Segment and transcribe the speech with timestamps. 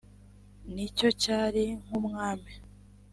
[0.73, 2.51] ni cyo cyari nk umwami